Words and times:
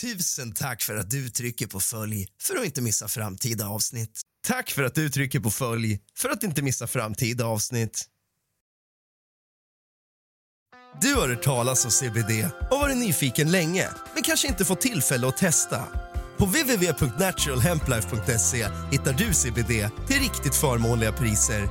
Tusen 0.00 0.52
tack 0.52 0.82
för 0.82 0.96
att 0.96 1.10
du 1.10 1.30
trycker 1.30 1.66
på 1.66 1.80
följ 1.80 2.26
för 2.42 2.56
att 2.56 2.64
inte 2.64 2.80
missa 2.80 3.08
framtida 3.08 3.68
avsnitt. 3.68 4.20
Tack 4.46 4.70
för 4.70 4.82
att 4.82 4.94
du 4.94 5.10
trycker 5.10 5.40
på 5.40 5.50
följ 5.50 6.00
för 6.18 6.28
att 6.28 6.42
inte 6.42 6.62
missa 6.62 6.86
framtida 6.86 7.46
avsnitt. 7.46 8.04
Du 11.00 11.14
har 11.14 11.28
hört 11.28 11.42
talas 11.42 11.84
om 11.84 11.90
CBD 11.90 12.30
och 12.70 12.78
varit 12.78 12.96
nyfiken 12.96 13.50
länge 13.50 13.88
men 14.14 14.22
kanske 14.22 14.48
inte 14.48 14.64
fått 14.64 14.80
tillfälle 14.80 15.28
att 15.28 15.36
testa. 15.36 15.84
På 16.38 16.44
www.naturalhemplife.se 16.44 18.68
hittar 18.90 19.12
du 19.12 19.34
CBD 19.34 19.90
till 20.06 20.20
riktigt 20.20 20.54
förmånliga 20.54 21.12
priser. 21.12 21.68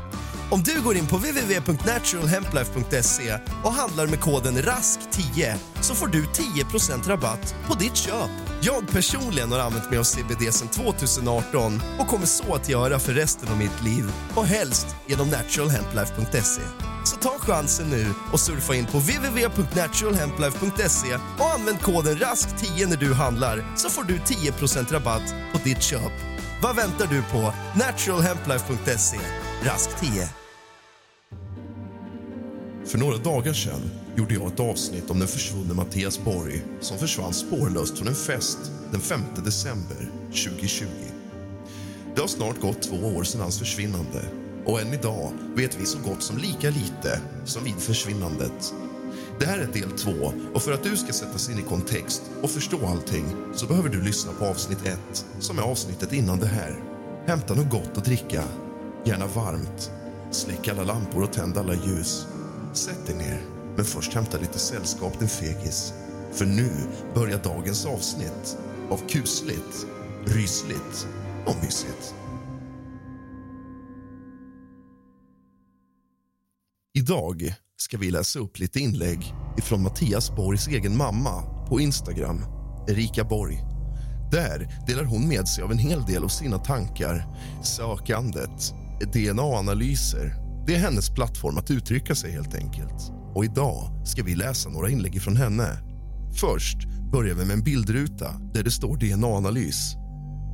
Om 0.50 0.64
du 0.64 0.82
går 0.82 0.98
in 0.98 1.08
på 1.08 1.18
www.naturalhemplife.se 1.18 3.40
och 3.64 3.74
handlar 3.74 4.08
med 4.08 4.20
koden 4.20 4.58
RASK10 4.58 5.56
så 5.82 5.96
får 5.96 6.08
du 6.08 6.24
10% 6.24 7.08
rabatt 7.08 7.56
på 7.68 7.74
ditt 7.74 7.96
köp. 7.96 8.30
Jag 8.62 8.92
personligen 8.92 9.52
har 9.52 9.60
använt 9.60 9.90
mig 9.90 10.00
av 10.00 10.04
CBD 10.04 10.54
sedan 10.54 10.68
2018 10.68 11.82
och 12.00 12.08
kommer 12.08 12.26
så 12.26 12.56
att 12.56 12.70
göra 12.70 13.00
för 13.00 13.14
resten 13.14 13.50
av 13.50 13.58
mitt 13.58 13.84
liv 13.84 14.12
och 14.36 14.46
helst 14.46 14.88
genom 15.08 15.30
naturalhemplife.se. 15.30 16.62
Så 17.06 17.16
ta 17.16 17.40
chansen 17.40 17.90
nu 17.90 18.06
och 18.34 18.40
surfa 18.40 18.76
in 18.76 18.86
på 18.86 18.98
www.naturalhemplife.se 18.98 21.16
och 21.40 21.54
använd 21.60 21.82
koden 21.82 22.18
RASK10 22.18 22.90
när 22.90 22.98
du 22.98 23.14
handlar 23.14 23.74
så 23.76 23.90
får 23.90 24.04
du 24.04 24.18
10% 24.18 24.94
rabatt 24.94 25.36
på 25.54 25.60
ditt 25.64 25.84
köp. 25.84 26.12
Vad 26.62 26.76
väntar 26.76 27.08
du 27.08 27.22
på? 27.22 27.54
Naturalhemplife.se. 27.76 29.20
RASK10. 29.64 30.47
För 32.88 32.98
några 32.98 33.18
dagar 33.18 33.54
sedan 33.54 33.92
gjorde 34.16 34.34
jag 34.34 34.48
ett 34.48 34.60
avsnitt 34.60 35.10
om 35.10 35.20
den 35.20 35.28
försvunne 35.28 35.74
Mattias 35.74 36.24
Borg 36.24 36.62
som 36.80 36.98
försvann 36.98 37.34
spårlöst 37.34 37.98
från 37.98 38.08
en 38.08 38.16
fest 38.16 38.58
den 38.92 39.02
5 39.02 39.22
december 39.46 40.12
2020. 40.30 40.86
Det 42.16 42.22
har 42.22 42.28
snart 42.28 42.62
gått 42.62 42.82
två 42.82 42.96
år 42.96 43.24
sedan 43.24 43.42
hans 43.42 43.60
försvinnande 43.60 44.22
och 44.66 44.82
än 44.82 44.94
idag 44.94 45.32
vet 45.56 45.80
vi 45.80 45.86
så 45.86 46.00
gott 46.00 46.24
som 46.24 46.38
lika 46.38 46.70
lite 46.70 47.22
som 47.46 47.64
vid 47.64 47.76
försvinnandet. 47.76 48.74
Det 49.40 49.46
här 49.46 49.60
är 49.60 49.68
del 49.68 49.92
två 49.92 50.34
och 50.54 50.62
för 50.62 50.72
att 50.72 50.84
du 50.84 50.98
ska 50.98 51.14
sätta 51.14 51.38
sig 51.38 51.54
in 51.54 51.60
i 51.60 51.64
kontext 51.64 52.22
och 52.42 52.50
förstå 52.50 52.86
allting 52.86 53.26
så 53.56 53.66
behöver 53.66 53.90
du 53.90 54.02
lyssna 54.02 54.32
på 54.40 54.46
avsnitt 54.46 54.86
ett 54.86 55.26
som 55.40 55.60
är 55.60 55.64
avsnittet 55.64 56.14
innan 56.14 56.40
det 56.40 56.48
här. 56.48 56.80
Hämta 57.26 57.54
något 57.54 57.70
gott 57.70 57.98
att 57.98 58.06
dricka, 58.06 58.44
gärna 59.06 59.28
varmt. 59.28 59.92
Släck 60.32 60.68
alla 60.68 60.84
lampor 60.84 61.24
och 61.24 61.34
tänd 61.34 61.58
alla 61.58 61.74
ljus. 61.74 62.28
Sätt 62.78 63.06
dig 63.06 63.16
ner, 63.16 63.42
men 63.76 63.86
först 63.86 64.14
hämta 64.14 64.38
lite 64.38 64.60
sällskap 64.60 65.20
din 65.20 65.28
fegis. 65.28 65.94
För 66.32 66.46
nu 66.46 66.70
börjar 67.14 67.44
dagens 67.44 67.86
avsnitt 67.86 68.58
av 68.90 68.98
kusligt, 69.10 69.88
rysligt 70.26 71.08
och 71.46 71.56
mysigt. 71.64 72.16
Idag 76.94 77.56
ska 77.78 77.98
vi 77.98 78.12
läsa 78.12 78.40
upp 78.40 78.60
lite 78.60 78.80
inlägg 78.80 79.34
ifrån 79.58 79.84
Mattias 79.84 80.36
Borgs 80.36 80.68
egen 80.68 80.98
mamma 80.98 81.44
på 81.70 81.80
Instagram, 81.80 82.46
Erika 82.88 83.24
Borg. 83.24 83.64
Där 84.32 84.84
delar 84.88 85.04
hon 85.04 85.28
med 85.28 85.48
sig 85.48 85.64
av 85.64 85.72
en 85.72 85.78
hel 85.78 86.06
del 86.06 86.24
av 86.24 86.28
sina 86.28 86.58
tankar, 86.58 87.26
sökandet, 87.64 88.74
DNA-analyser. 89.14 90.47
Det 90.68 90.76
är 90.76 90.80
hennes 90.80 91.10
plattform 91.10 91.58
att 91.58 91.72
uttrycka 91.72 92.16
sig 92.16 92.32
helt 92.32 92.56
enkelt. 92.56 93.12
Och 93.36 93.46
idag 93.46 94.02
ska 94.06 94.24
vi 94.24 94.36
läsa 94.36 94.70
några 94.70 94.90
inlägg 94.90 95.22
från 95.22 95.38
henne. 95.38 95.68
Först 96.40 96.78
börjar 97.12 97.36
vi 97.36 97.46
med 97.46 97.54
en 97.54 97.64
bildruta 97.64 98.34
där 98.54 98.64
det 98.64 98.72
står 98.72 98.98
DNA-analys. 98.98 99.94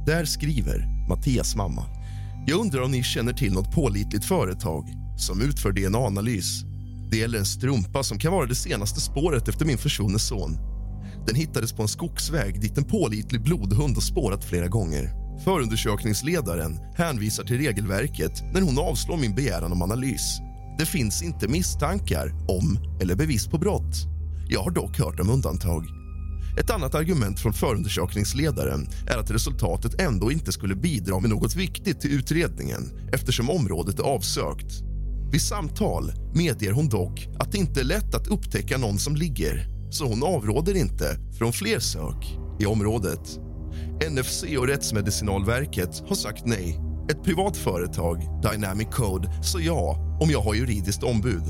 Där 0.06 0.26
skriver 0.26 1.08
Mattias 1.10 1.56
mamma. 1.56 1.86
Jag 2.48 2.60
undrar 2.60 2.82
om 2.82 2.92
ni 2.92 3.04
känner 3.04 3.34
till 3.34 3.54
något 3.54 3.76
pålitligt 3.76 4.26
företag 4.26 4.88
som 5.18 5.42
utför 5.42 5.72
DNA-analys. 5.72 6.64
Det 7.12 7.18
gäller 7.18 7.40
en 7.40 7.46
strumpa 7.46 8.04
som 8.04 8.20
kan 8.20 8.32
vara 8.32 8.46
det 8.46 8.56
senaste 8.56 9.02
spåret 9.02 9.48
efter 9.48 9.66
min 9.66 9.78
försvunne 9.78 10.20
son. 10.20 10.58
Den 11.28 11.36
hittades 11.36 11.74
på 11.74 11.82
en 11.82 11.88
skogsväg 11.88 12.62
dit 12.62 12.78
en 12.78 12.84
pålitlig 12.84 13.44
blodhund 13.44 13.96
har 13.96 14.02
spårat 14.02 14.46
flera 14.46 14.68
gånger. 14.68 15.23
Förundersökningsledaren 15.40 16.80
hänvisar 16.96 17.44
till 17.44 17.58
regelverket 17.58 18.44
när 18.54 18.62
hon 18.62 18.80
avslår 18.80 19.18
min 19.18 19.36
begäran 19.36 19.72
om 19.72 19.82
analys. 19.82 20.40
Det 20.78 20.86
finns 20.86 21.24
inte 21.24 21.48
misstankar 21.48 22.32
om 22.48 22.80
eller 23.02 23.16
bevis 23.16 23.48
på 23.48 23.58
brott. 23.58 23.96
Jag 24.50 24.64
har 24.64 24.72
dock 24.72 25.00
hört 25.00 25.20
om 25.20 25.30
undantag. 25.30 25.86
Ett 26.60 26.70
annat 26.70 26.96
argument 26.96 27.40
från 27.40 27.54
förundersökningsledaren 27.54 28.88
är 29.08 29.18
att 29.18 29.32
resultatet 29.32 30.02
ändå 30.02 30.32
inte 30.32 30.52
skulle 30.52 30.76
bidra 30.76 31.20
med 31.20 31.30
något 31.30 31.56
viktigt 31.56 32.02
till 32.02 32.12
utredningen 32.12 33.10
eftersom 33.14 33.50
området 33.50 34.00
är 34.00 34.04
avsökt. 34.04 34.82
Vid 35.32 35.42
samtal 35.42 36.12
medger 36.36 36.72
hon 36.72 36.90
dock 36.90 37.28
att 37.40 37.52
det 37.52 37.58
inte 37.58 37.80
är 37.80 37.84
lätt 37.84 38.16
att 38.16 38.28
upptäcka 38.28 38.78
någon 38.78 39.00
som 39.00 39.16
ligger 39.16 39.68
så 39.92 40.08
hon 40.08 40.24
avråder 40.24 40.76
inte 40.76 41.18
från 41.38 41.54
fler 41.54 41.80
sök 41.80 42.38
i 42.60 42.66
området. 42.66 43.40
NFC 44.12 44.44
och 44.58 44.68
Rättsmedicinalverket 44.68 46.04
har 46.08 46.16
sagt 46.16 46.46
nej. 46.46 46.80
Ett 47.12 47.24
privat 47.24 47.58
företag, 47.58 48.18
Dynamic 48.52 48.88
Code, 48.92 49.44
sa 49.44 49.60
ja 49.60 49.98
om 50.22 50.30
jag 50.32 50.42
har 50.42 50.54
juridiskt 50.54 51.04
ombud. 51.04 51.44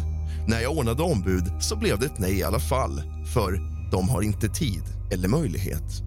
När 0.47 0.62
jag 0.62 0.78
ordnade 0.78 1.03
ombud 1.03 1.44
så 1.62 1.75
blev 1.75 2.00
det 2.00 2.06
ett 2.06 2.19
nej 2.19 2.39
i 2.39 2.44
alla 2.44 2.59
fall, 2.59 3.01
för 3.33 3.59
de 3.91 4.09
har 4.09 4.22
inte 4.22 4.50
tid 4.50 4.83
eller 5.13 5.28
möjlighet. 5.28 6.03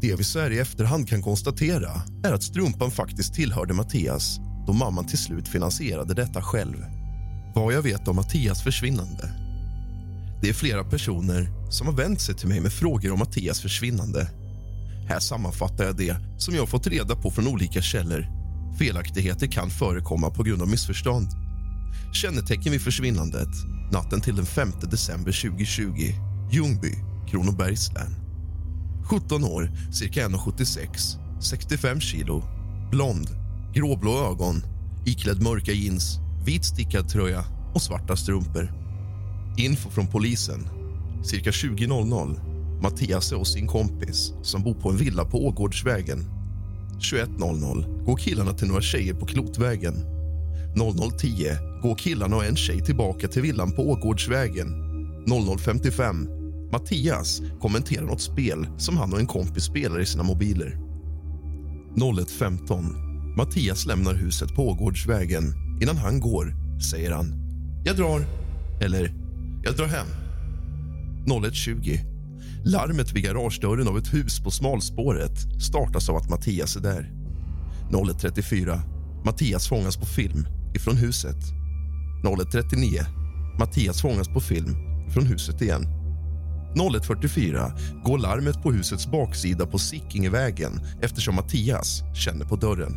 Det 0.00 0.14
vi 0.14 0.24
så 0.24 0.40
här 0.40 0.50
i 0.50 0.58
efterhand 0.58 1.08
kan 1.08 1.22
konstatera 1.22 1.90
är 2.24 2.32
att 2.32 2.42
strumpan 2.42 2.90
faktiskt 2.90 3.34
tillhörde 3.34 3.74
Mattias 3.74 4.40
då 4.66 4.72
mamman 4.72 5.06
till 5.06 5.18
slut 5.18 5.48
finansierade 5.48 6.14
detta 6.14 6.42
själv. 6.42 6.84
Vad 7.54 7.74
jag 7.74 7.82
vet 7.82 8.08
om 8.08 8.16
Mattias 8.16 8.62
försvinnande. 8.62 9.30
Det 10.42 10.48
är 10.48 10.52
flera 10.52 10.84
personer 10.84 11.70
som 11.70 11.86
har 11.86 11.94
vänt 11.94 12.20
sig 12.20 12.34
till 12.34 12.48
mig 12.48 12.60
med 12.60 12.72
frågor 12.72 13.12
om 13.12 13.18
Mattias 13.18 13.60
försvinnande. 13.60 14.28
Här 15.10 15.20
sammanfattar 15.20 15.84
jag 15.84 15.96
det 15.96 16.16
som 16.38 16.54
jag 16.54 16.68
fått 16.68 16.86
reda 16.86 17.16
på 17.16 17.30
från 17.30 17.46
olika 17.46 17.82
källor. 17.82 18.26
Felaktigheter 18.78 19.46
kan 19.46 19.70
förekomma 19.70 20.30
på 20.30 20.42
grund 20.42 20.62
av 20.62 20.68
missförstånd. 20.68 21.28
Kännetecken 22.12 22.72
vid 22.72 22.82
försvinnandet 22.82 23.48
natten 23.92 24.20
till 24.20 24.36
den 24.36 24.46
5 24.46 24.72
december 24.90 25.32
2020. 25.50 25.82
Ljungby, 26.52 26.94
Kronobergs 27.30 27.92
län. 27.92 28.14
17 29.04 29.44
år, 29.44 29.70
cirka 29.92 30.28
1,76, 30.28 31.18
65 31.40 32.00
kilo, 32.00 32.42
blond, 32.90 33.28
gråblå 33.74 34.30
ögon, 34.30 34.62
iklädd 35.06 35.42
mörka 35.42 35.72
jeans, 35.72 36.18
vit 36.46 36.64
stickad 36.64 37.08
tröja 37.08 37.44
och 37.74 37.82
svarta 37.82 38.16
strumpor. 38.16 38.72
Info 39.58 39.90
från 39.90 40.06
polisen. 40.06 40.68
Cirka 41.24 41.50
20.00. 41.50 42.49
Mattias 42.82 43.32
är 43.32 43.36
hos 43.36 43.52
sin 43.52 43.66
kompis 43.66 44.32
som 44.42 44.62
bor 44.62 44.74
på 44.74 44.90
en 44.90 44.96
villa 44.96 45.24
på 45.24 45.46
Ågårdsvägen. 45.46 46.24
21.00 46.98 48.04
går 48.04 48.16
killarna 48.16 48.52
till 48.52 48.68
några 48.68 48.80
tjejer 48.80 49.14
på 49.14 49.26
Klotvägen. 49.26 49.94
00.10 50.76 51.80
går 51.82 51.94
killarna 51.94 52.36
och 52.36 52.44
en 52.44 52.56
tjej 52.56 52.80
tillbaka 52.80 53.28
till 53.28 53.42
villan 53.42 53.72
på 53.72 53.90
Ågårdsvägen. 53.90 54.68
00.55 55.26 56.40
Mattias 56.72 57.42
kommenterar 57.60 58.04
något 58.04 58.20
spel 58.20 58.66
som 58.78 58.96
han 58.96 59.12
och 59.12 59.20
en 59.20 59.26
kompis 59.26 59.64
spelar 59.64 60.00
i 60.00 60.06
sina 60.06 60.22
mobiler. 60.22 60.78
01.15 61.96 63.36
Mattias 63.36 63.86
lämnar 63.86 64.14
huset 64.14 64.54
på 64.54 64.68
Ågårdsvägen. 64.68 65.44
Innan 65.82 65.96
han 65.96 66.20
går 66.20 66.54
säger 66.90 67.10
han 67.10 67.34
“Jag 67.84 67.96
drar” 67.96 68.24
eller 68.80 69.14
“Jag 69.64 69.76
drar 69.76 69.86
hem”. 69.86 70.06
01.20 71.26 72.09
Larmet 72.64 73.12
vid 73.12 73.24
garagedörren 73.24 73.88
av 73.88 73.98
ett 73.98 74.14
hus 74.14 74.40
på 74.40 74.50
smalspåret 74.50 75.62
startas 75.62 76.08
av 76.08 76.16
att 76.16 76.30
Mattias 76.30 76.76
är 76.76 76.80
där. 76.80 77.12
01.34 77.90 78.80
Mattias 79.24 79.68
fångas 79.68 79.96
på 79.96 80.06
film 80.06 80.46
ifrån 80.74 80.96
huset. 80.96 81.36
01.39 82.24 83.04
Mattias 83.58 84.02
fångas 84.02 84.28
på 84.28 84.40
film 84.40 84.76
från 85.10 85.26
huset 85.26 85.62
igen. 85.62 85.82
01.44 86.74 88.02
går 88.04 88.18
larmet 88.18 88.62
på 88.62 88.72
husets 88.72 89.06
baksida 89.06 89.66
på 89.66 89.78
Sickingevägen 89.78 90.80
eftersom 91.02 91.34
Mattias 91.34 92.02
känner 92.14 92.44
på 92.44 92.56
dörren. 92.56 92.92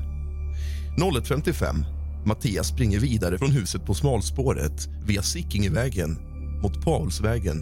01.55 0.97 1.85
Mattias 2.25 2.67
springer 2.67 2.99
vidare 2.99 3.37
från 3.37 3.51
huset 3.51 3.85
på 3.85 3.93
smalspåret 3.93 4.87
via 5.05 5.21
Sickingevägen 5.21 6.17
mot 6.61 6.85
Paulsvägen. 6.85 7.61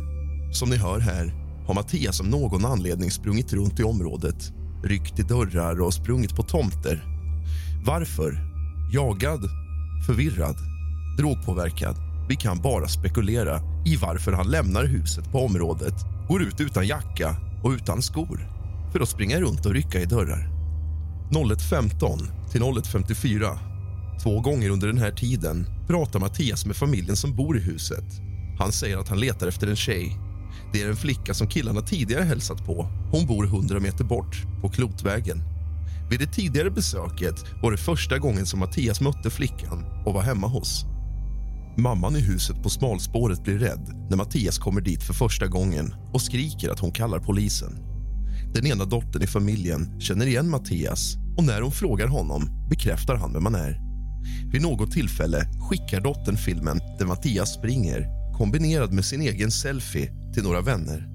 Som 0.53 0.69
ni 0.69 0.77
hör 0.77 0.99
här 0.99 1.40
har 1.71 1.75
Mattias 1.75 2.19
av 2.19 2.27
någon 2.27 2.65
anledning 2.65 3.11
sprungit 3.11 3.53
runt 3.53 3.79
i 3.79 3.83
området 3.83 4.51
ryckt 4.83 5.19
i 5.19 5.23
dörrar 5.23 5.81
och 5.81 5.93
sprungit 5.93 6.35
på 6.35 6.43
tomter. 6.43 7.03
Varför? 7.85 8.39
Jagad? 8.93 9.41
Förvirrad? 10.07 10.55
Drogpåverkad? 11.17 11.95
Vi 12.29 12.35
kan 12.35 12.61
bara 12.61 12.87
spekulera 12.87 13.61
i 13.85 13.95
varför 13.95 14.31
han 14.31 14.47
lämnar 14.47 14.85
huset 14.85 15.31
på 15.31 15.45
området 15.45 15.93
går 16.27 16.41
ut 16.41 16.61
utan 16.61 16.87
jacka 16.87 17.35
och 17.63 17.71
utan 17.71 18.01
skor. 18.01 18.47
för 18.91 18.99
att 18.99 19.09
springa 19.09 19.39
runt 19.39 19.65
och 19.65 19.73
rycka 19.73 19.99
i 19.99 20.05
dörrar. 20.05 20.49
01.15 21.29 22.49
till 22.51 22.61
01.54. 22.61 23.57
Två 24.23 24.39
gånger 24.39 24.69
under 24.69 24.87
den 24.87 24.97
här 24.97 25.11
tiden 25.11 25.65
pratar 25.87 26.19
Mattias 26.19 26.65
med 26.65 26.75
familjen 26.75 27.15
som 27.15 27.35
bor 27.35 27.57
i 27.57 27.61
huset. 27.61 28.05
Han 28.59 28.71
säger 28.71 28.97
att 28.97 29.09
han 29.09 29.19
letar 29.19 29.47
efter 29.47 29.67
en 29.67 29.75
tjej. 29.75 30.17
Det 30.73 30.81
är 30.81 30.89
en 30.89 30.95
flicka 30.95 31.33
som 31.33 31.47
killarna 31.47 31.81
tidigare 31.81 32.23
hälsat 32.23 32.65
på. 32.65 32.87
Hon 33.11 33.25
bor 33.25 33.45
100 33.45 33.79
meter 33.79 34.03
bort, 34.03 34.45
på 34.61 34.69
Klotvägen. 34.69 35.43
Vid 36.09 36.19
det 36.19 36.27
tidigare 36.27 36.71
besöket 36.71 37.45
var 37.61 37.71
det 37.71 37.77
första 37.77 38.17
gången 38.17 38.45
som 38.45 38.59
Mattias 38.59 39.01
mötte 39.01 39.29
flickan 39.29 39.85
och 40.05 40.13
var 40.13 40.21
hemma 40.21 40.47
hos. 40.47 40.85
Mamman 41.77 42.15
i 42.15 42.19
huset 42.19 42.63
på 42.63 42.69
smalspåret 42.69 43.43
blir 43.43 43.59
rädd 43.59 44.07
när 44.09 44.17
Mattias 44.17 44.57
kommer 44.57 44.81
dit 44.81 45.03
för 45.03 45.13
första 45.13 45.47
gången 45.47 45.95
och 46.13 46.21
skriker 46.21 46.69
att 46.69 46.79
hon 46.79 46.91
kallar 46.91 47.19
polisen. 47.19 47.77
Den 48.53 48.67
ena 48.67 48.85
dottern 48.85 49.23
i 49.23 49.27
familjen 49.27 49.99
känner 49.99 50.25
igen 50.25 50.49
Mattias 50.49 51.15
och 51.37 51.43
när 51.43 51.61
hon 51.61 51.71
frågar 51.71 52.07
honom 52.07 52.67
bekräftar 52.69 53.15
han 53.15 53.33
vem 53.33 53.43
man 53.43 53.55
är. 53.55 53.79
Vid 54.51 54.61
något 54.61 54.91
tillfälle 54.91 55.45
skickar 55.69 56.01
dottern 56.01 56.37
filmen 56.37 56.79
där 56.99 57.05
Mattias 57.05 57.53
springer 57.53 58.05
kombinerad 58.37 58.93
med 58.93 59.05
sin 59.05 59.21
egen 59.21 59.51
selfie 59.51 60.11
till 60.33 60.43
några 60.43 60.61
vänner. 60.61 61.07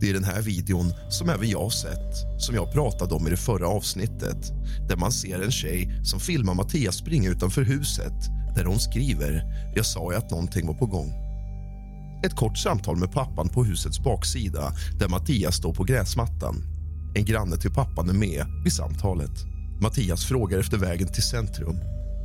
Det 0.00 0.10
är 0.10 0.14
den 0.14 0.24
här 0.24 0.42
videon 0.42 0.92
som 1.08 1.28
även 1.28 1.48
jag 1.48 1.72
sett, 1.72 2.14
som 2.38 2.54
jag 2.54 2.72
pratade 2.72 3.14
om 3.14 3.26
i 3.26 3.30
det 3.30 3.36
förra 3.36 3.68
avsnittet 3.68 4.52
där 4.88 4.96
man 4.96 5.12
ser 5.12 5.42
en 5.42 5.50
tjej 5.50 6.00
som 6.04 6.20
filmar 6.20 6.54
Mattias 6.54 6.96
springa 6.96 7.30
utanför 7.30 7.62
huset 7.62 8.12
där 8.56 8.64
hon 8.64 8.78
skriver 8.78 9.44
“Jag 9.76 9.86
sa 9.86 10.12
ju 10.12 10.18
att 10.18 10.30
någonting 10.30 10.66
var 10.66 10.74
på 10.74 10.86
gång”. 10.86 11.12
Ett 12.24 12.36
kort 12.36 12.58
samtal 12.58 12.96
med 12.96 13.12
pappan 13.12 13.48
på 13.48 13.64
husets 13.64 14.00
baksida 14.00 14.72
där 14.98 15.08
Mattias 15.08 15.56
står 15.56 15.74
på 15.74 15.84
gräsmattan. 15.84 16.56
En 17.14 17.24
granne 17.24 17.56
till 17.56 17.70
pappan 17.70 18.08
är 18.08 18.14
med 18.14 18.46
vid 18.64 18.72
samtalet. 18.72 19.44
Mattias 19.82 20.24
frågar 20.24 20.58
efter 20.58 20.76
vägen 20.76 21.08
till 21.08 21.22
centrum. 21.22 21.76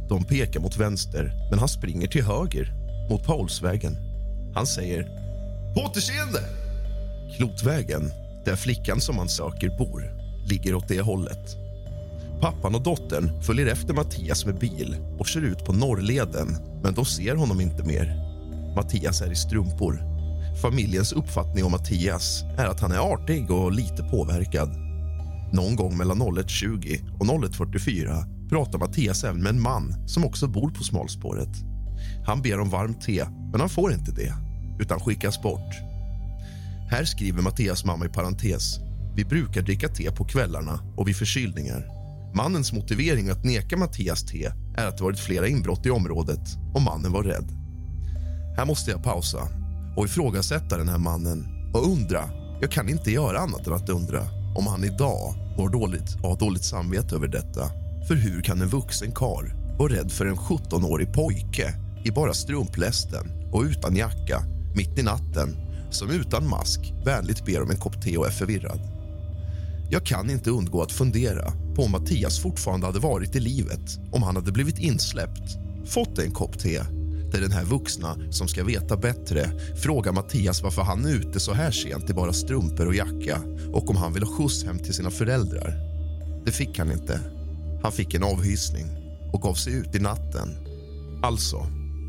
De 0.10 0.24
pekar 0.24 0.60
mot 0.60 0.78
vänster, 0.78 1.32
men 1.50 1.60
han 1.60 1.70
springer 1.70 2.08
till 2.08 2.24
höger, 2.24 2.74
mot 3.10 3.26
Paulsvägen. 3.26 3.96
Han 4.56 4.68
säger 4.68 5.25
“På 5.76 5.82
återseende!” 5.82 6.40
Klotvägen, 7.38 8.12
där 8.46 8.56
flickan 8.56 9.02
som 9.02 9.18
han 9.18 9.30
söker 9.30 9.78
bor, 9.78 10.04
ligger 10.50 10.76
åt 10.76 10.88
det 10.88 11.02
hållet. 11.02 11.56
Pappan 12.42 12.76
och 12.76 12.84
dottern 12.84 13.42
följer 13.42 13.68
efter 13.68 13.94
Mattias 13.94 14.46
med 14.46 14.60
bil 14.60 14.96
och 15.20 15.28
kör 15.28 15.42
ut 15.42 15.66
på 15.66 15.74
Norrleden, 15.74 16.58
men 16.84 16.94
de 16.94 17.06
ser 17.06 17.36
honom 17.36 17.62
inte 17.62 17.84
mer. 17.84 18.16
Mattias 18.76 19.22
är 19.22 19.32
i 19.32 19.36
strumpor. 19.36 20.00
Familjens 20.62 21.14
uppfattning 21.14 21.66
om 21.66 21.72
Mattias 21.72 22.44
är 22.58 22.66
att 22.66 22.80
han 22.80 22.92
är 22.92 23.14
artig 23.14 23.52
och 23.52 23.72
lite 23.72 24.04
påverkad. 24.04 24.70
Någon 25.54 25.76
gång 25.76 25.98
mellan 25.98 26.22
01.20 26.22 27.20
och 27.20 27.26
01.44 27.26 28.50
pratar 28.50 28.80
Mattias 28.80 29.24
även 29.24 29.44
med 29.44 29.50
en 29.50 29.62
man 29.62 30.08
som 30.08 30.26
också 30.26 30.48
bor 30.48 30.70
på 30.70 30.84
smalspåret. 30.84 31.56
Han 32.26 32.42
ber 32.42 32.60
om 32.60 32.70
varmt 32.70 33.02
te, 33.02 33.26
men 33.52 33.60
han 33.60 33.70
får 33.70 33.94
inte 33.94 34.12
det, 34.12 34.34
utan 34.80 35.00
skickas 35.00 35.42
bort. 35.42 35.76
Här 36.90 37.06
skriver 37.06 37.42
Mattias 37.42 37.86
mamma 37.86 38.06
i 38.06 38.10
parentes. 38.10 38.80
Vi 39.16 39.26
brukar 39.26 39.62
dricka 39.62 39.88
te 39.88 40.12
på 40.12 40.26
kvällarna 40.26 40.80
och 40.98 41.08
vid 41.08 41.16
förkylningar. 41.16 41.92
Mannens 42.36 42.74
motivering 42.74 43.30
att 43.30 43.44
neka 43.44 43.78
Mattias 43.78 44.26
te 44.26 44.52
är 44.78 44.88
att 44.88 44.98
det 44.98 45.04
varit 45.04 45.20
flera 45.20 45.48
inbrott 45.48 45.86
i 45.86 45.90
området 45.90 46.58
och 46.74 46.82
mannen 46.82 47.12
var 47.12 47.24
rädd. 47.24 47.52
Här 48.58 48.66
måste 48.66 48.92
jag 48.92 49.04
pausa 49.04 49.48
och 49.98 50.06
ifrågasätta 50.06 50.78
den 50.78 50.90
här 50.90 50.98
mannen 50.98 51.48
och 51.74 51.88
undra, 51.92 52.30
jag 52.62 52.72
kan 52.72 52.90
inte 52.90 53.12
göra 53.12 53.40
annat 53.40 53.68
än 53.68 53.74
att 53.74 53.90
undra 53.90 54.22
om 54.56 54.68
han 54.68 54.84
idag 54.84 55.36
mår 55.58 55.70
dåligt 55.70 56.16
och 56.16 56.30
har 56.30 56.40
dåligt 56.40 56.66
samvete 56.66 57.16
över 57.16 57.28
detta. 57.28 57.70
För 58.08 58.16
hur 58.16 58.42
kan 58.42 58.62
en 58.62 58.68
vuxen 58.68 59.12
kar 59.12 59.56
vara 59.80 59.94
rädd 59.94 60.12
för 60.12 60.26
en 60.26 60.36
17-årig 60.36 61.14
pojke 61.14 61.74
i 62.06 62.12
bara 62.12 62.34
strumplästen 62.34 63.52
och 63.54 63.62
utan 63.62 63.96
jacka 63.96 64.55
mitt 64.76 65.00
i 65.00 65.04
natten 65.04 65.56
som 65.92 66.12
utan 66.12 66.50
mask 66.50 66.94
vänligt 67.06 67.46
ber 67.46 67.62
om 67.62 67.70
en 67.70 67.78
kopp 67.78 68.02
te 68.02 68.18
och 68.18 68.28
är 68.28 68.32
förvirrad? 68.32 68.80
Jag 69.90 70.06
kan 70.06 70.30
inte 70.30 70.50
undgå 70.50 70.82
att 70.82 70.92
fundera 70.92 71.52
på 71.76 71.84
om 71.84 71.92
Mattias 71.92 72.40
fortfarande 72.40 72.86
hade 72.86 73.00
varit 73.00 73.36
i 73.36 73.40
livet 73.40 74.00
om 74.12 74.24
han 74.24 74.36
hade 74.36 74.52
blivit 74.52 74.80
insläppt, 74.80 75.58
fått 75.86 76.20
en 76.20 76.32
kopp 76.32 76.60
te 76.60 76.82
där 77.32 77.42
den 77.42 77.52
här 77.52 77.64
vuxna 77.64 78.18
som 78.32 78.48
ska 78.48 78.64
veta 78.64 78.98
bättre 78.98 79.50
frågar 79.76 80.12
Mattias 80.12 80.64
varför 80.64 80.82
han 80.82 81.06
är 81.06 81.14
ute 81.14 81.40
så 81.40 81.54
här 81.54 81.72
sent 81.72 82.10
i 82.10 82.14
bara 82.14 82.34
strumpor 82.34 82.88
och 82.88 82.96
jacka 82.96 83.42
och 83.74 83.90
om 83.90 83.96
han 83.96 84.14
vill 84.14 84.24
ha 84.24 84.38
skjuts 84.38 84.64
hem 84.64 84.80
till 84.80 84.94
sina 84.94 85.12
föräldrar. 85.12 85.80
Det 86.46 86.52
fick 86.52 86.80
han 86.80 86.92
inte. 86.92 87.20
Han 87.84 87.92
fick 87.92 88.14
en 88.14 88.24
avhysning 88.24 88.86
och 89.34 89.42
gav 89.42 89.54
sig 89.54 89.74
ut 89.74 89.96
i 89.96 90.00
natten. 90.00 90.50
Alltså, 91.24 91.68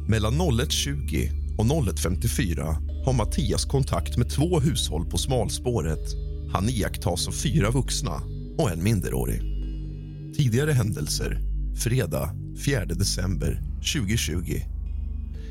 mellan 0.08 0.34
01.20 0.34 1.45
och 1.58 1.64
01.54 1.64 3.04
har 3.04 3.12
Mattias 3.12 3.64
kontakt 3.64 4.16
med 4.16 4.30
två 4.30 4.60
hushåll 4.60 5.10
på 5.10 5.18
smalspåret. 5.18 6.14
Han 6.52 6.68
iakttas 6.68 7.28
av 7.28 7.32
fyra 7.32 7.70
vuxna 7.70 8.20
och 8.58 8.70
en 8.70 8.82
minderårig. 8.82 9.40
Tidigare 10.36 10.72
händelser, 10.72 11.40
fredag 11.76 12.30
4 12.64 12.84
december 12.84 13.62
2020. 13.94 14.60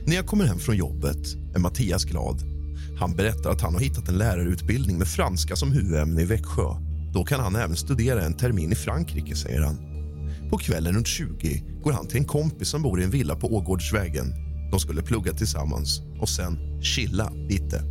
När 0.06 0.16
jag 0.16 0.26
kommer 0.26 0.46
hem 0.46 0.60
från 0.60 0.78
jobbet 0.78 1.36
är 1.56 1.60
Mattias 1.60 2.04
glad. 2.06 2.44
Han 3.00 3.16
berättar 3.16 3.50
att 3.50 3.62
han 3.62 3.74
har 3.74 3.82
hittat 3.82 4.10
en 4.10 4.18
lärarutbildning 4.18 4.98
med 4.98 5.08
franska 5.08 5.56
som 5.56 5.72
huvudämne 5.72 6.22
i 6.22 6.26
Växjö. 6.26 6.76
Då 7.14 7.24
kan 7.24 7.40
han 7.40 7.56
även 7.56 7.76
studera 7.76 8.24
en 8.24 8.34
termin 8.34 8.72
i 8.72 8.76
Frankrike, 8.76 9.36
säger 9.36 9.62
han. 9.62 9.78
På 10.50 10.58
kvällen 10.58 10.96
runt 10.96 11.08
20 11.08 11.64
går 11.84 11.92
han 11.92 12.08
till 12.08 12.18
en 12.18 12.26
kompis 12.26 12.70
som 12.70 12.82
bor 12.82 13.02
i 13.02 13.04
en 13.04 13.10
villa 13.10 13.36
på 13.36 13.56
Ågårdsvägen. 13.56 14.45
De 14.72 14.80
skulle 14.80 15.02
plugga 15.02 15.34
tillsammans 15.34 16.02
och 16.22 16.30
sen 16.30 16.82
chilla 16.82 17.32
lite. 17.50 17.84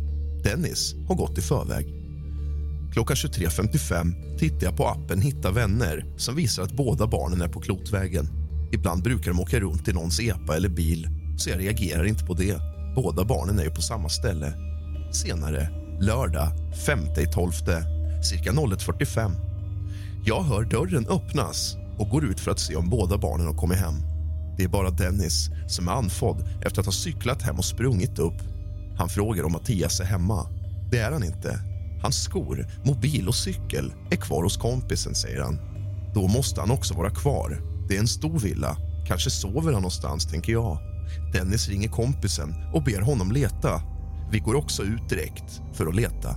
Dennis 0.43 0.95
har 1.07 1.15
gått 1.15 1.37
i 1.37 1.41
förväg. 1.41 2.05
Klockan 2.93 3.15
23.55 3.15 4.37
tittar 4.37 4.65
jag 4.65 4.77
på 4.77 4.87
appen 4.87 5.21
Hitta 5.21 5.51
vänner 5.51 6.05
som 6.17 6.35
visar 6.35 6.63
att 6.63 6.71
båda 6.71 7.07
barnen 7.07 7.41
är 7.41 7.47
på 7.47 7.61
Klotvägen. 7.61 8.27
Ibland 8.71 9.03
brukar 9.03 9.31
de 9.31 9.39
åka 9.39 9.59
runt 9.59 9.87
i 9.87 9.93
någons 9.93 10.19
epa 10.19 10.55
eller 10.55 10.69
bil, 10.69 11.07
så 11.37 11.49
jag 11.49 11.59
reagerar 11.59 12.03
inte 12.03 12.25
på 12.25 12.33
det. 12.33 12.57
Båda 12.95 13.25
barnen 13.25 13.59
är 13.59 13.63
ju 13.63 13.69
på 13.69 13.81
samma 13.81 14.09
ställe. 14.09 14.53
Senare, 15.11 15.69
lördag 16.01 16.51
5.12, 16.87 18.21
cirka 18.23 18.51
01.45. 18.51 19.31
Jag 20.25 20.43
hör 20.43 20.63
dörren 20.63 21.07
öppnas 21.07 21.77
och 21.97 22.09
går 22.09 22.25
ut 22.25 22.39
för 22.39 22.51
att 22.51 22.59
se 22.59 22.75
om 22.75 22.89
båda 22.89 23.17
barnen 23.17 23.47
har 23.47 23.53
kommit 23.53 23.77
hem. 23.77 24.14
Det 24.57 24.63
är 24.63 24.67
bara 24.67 24.89
Dennis 24.89 25.49
som 25.67 25.87
är 25.87 25.91
andfådd 25.91 26.49
efter 26.65 26.79
att 26.79 26.85
ha 26.85 26.93
cyklat 26.93 27.41
hem 27.41 27.57
och 27.57 27.65
sprungit 27.65 28.19
upp. 28.19 28.41
Han 28.97 29.09
frågar 29.09 29.43
om 29.43 29.51
Mattias 29.51 29.99
är 29.99 30.05
hemma. 30.05 30.47
Det 30.91 30.99
är 30.99 31.11
han 31.11 31.23
inte. 31.23 31.59
Hans 32.01 32.23
skor, 32.23 32.67
mobil 32.83 33.27
och 33.27 33.35
cykel 33.35 33.93
är 34.11 34.15
kvar 34.15 34.43
hos 34.43 34.57
kompisen, 34.57 35.15
säger 35.15 35.41
han. 35.41 35.59
Då 36.13 36.27
måste 36.27 36.61
han 36.61 36.71
också 36.71 36.93
vara 36.93 37.09
kvar. 37.09 37.61
Det 37.89 37.95
är 37.95 37.99
en 37.99 38.07
stor 38.07 38.39
villa. 38.39 38.77
Kanske 39.07 39.29
sover 39.29 39.73
han 39.73 39.81
någonstans, 39.81 40.25
tänker 40.25 40.51
jag. 40.51 40.77
Dennis 41.33 41.69
ringer 41.69 41.89
kompisen 41.89 42.55
och 42.73 42.83
ber 42.83 43.01
honom 43.01 43.31
leta. 43.31 43.81
Vi 44.31 44.39
går 44.39 44.55
också 44.55 44.83
ut 44.83 45.09
direkt 45.09 45.61
för 45.73 45.87
att 45.87 45.95
leta. 45.95 46.35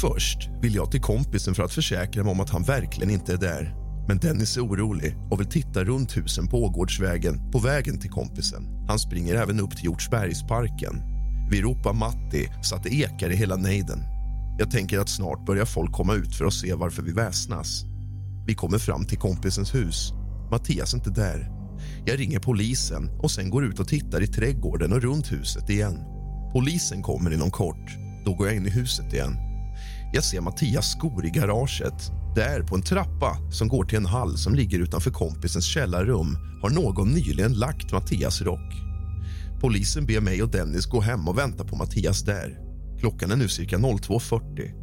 Först 0.00 0.48
vill 0.62 0.74
jag 0.74 0.90
till 0.90 1.00
kompisen 1.00 1.54
för 1.54 1.62
att 1.62 1.72
försäkra 1.72 2.24
mig 2.24 2.32
om 2.32 2.40
att 2.40 2.50
han 2.50 2.62
verkligen 2.62 3.10
inte 3.10 3.32
är 3.32 3.36
där. 3.36 3.79
Men 4.10 4.18
Dennis 4.18 4.56
är 4.56 4.64
orolig 4.64 5.16
och 5.30 5.40
vill 5.40 5.46
titta 5.46 5.84
runt 5.84 6.16
husen 6.16 6.46
på 6.46 6.64
Ågårdsvägen 6.64 7.50
på 7.50 7.58
vägen 7.58 8.00
till 8.00 8.10
kompisen. 8.10 8.86
Han 8.88 8.98
springer 8.98 9.34
även 9.34 9.60
upp 9.60 9.76
till 9.76 9.84
Hjortsbergsparken. 9.84 11.02
Vi 11.50 11.62
ropar 11.62 11.92
Matti 11.92 12.48
så 12.62 12.76
att 12.76 12.82
det 12.82 12.94
ekar 12.94 13.30
i 13.30 13.36
hela 13.36 13.56
nejden. 13.56 13.98
Jag 14.58 14.70
tänker 14.70 14.98
att 14.98 15.08
snart 15.08 15.46
börjar 15.46 15.64
folk 15.64 15.92
komma 15.92 16.14
ut 16.14 16.34
för 16.34 16.44
att 16.44 16.52
se 16.52 16.74
varför 16.74 17.02
vi 17.02 17.12
väsnas. 17.12 17.84
Vi 18.46 18.54
kommer 18.54 18.78
fram 18.78 19.04
till 19.04 19.18
kompisens 19.18 19.74
hus. 19.74 20.12
Mattias 20.50 20.94
är 20.94 20.98
inte 20.98 21.10
där. 21.10 21.50
Jag 22.06 22.20
ringer 22.20 22.38
polisen 22.38 23.10
och 23.22 23.30
sen 23.30 23.50
går 23.50 23.64
ut 23.64 23.80
och 23.80 23.88
tittar 23.88 24.22
i 24.22 24.26
trädgården 24.26 24.92
och 24.92 25.02
runt 25.02 25.32
huset 25.32 25.70
igen. 25.70 25.98
Polisen 26.52 27.02
kommer 27.02 27.34
inom 27.34 27.50
kort. 27.50 27.90
Då 28.24 28.34
går 28.34 28.46
jag 28.46 28.56
in 28.56 28.66
i 28.66 28.70
huset 28.70 29.12
igen. 29.12 29.36
Jag 30.12 30.24
ser 30.24 30.40
Mattias 30.40 30.90
skor 30.90 31.26
i 31.26 31.30
garaget. 31.30 32.19
Där, 32.34 32.62
på 32.62 32.74
en 32.74 32.82
trappa 32.82 33.36
som 33.52 33.68
går 33.68 33.84
till 33.84 33.98
en 33.98 34.06
hall 34.06 34.38
som 34.38 34.54
ligger 34.54 34.78
utanför 34.78 35.10
kompisens 35.10 35.64
källarrum 35.64 36.36
har 36.62 36.70
någon 36.70 37.08
nyligen 37.08 37.52
lagt 37.52 37.92
Mattias 37.92 38.42
rock. 38.42 38.74
Polisen 39.60 40.06
ber 40.06 40.20
mig 40.20 40.42
och 40.42 40.50
Dennis 40.50 40.86
gå 40.86 41.00
hem 41.00 41.28
och 41.28 41.38
vänta 41.38 41.64
på 41.64 41.76
Mattias 41.76 42.22
där. 42.22 42.58
Klockan 43.00 43.30
är 43.30 43.36
nu 43.36 43.48
cirka 43.48 43.76
02.40. 43.76 44.80